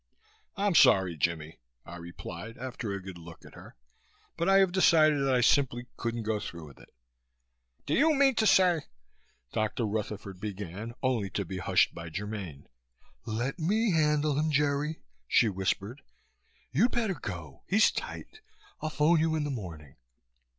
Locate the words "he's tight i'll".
17.67-18.89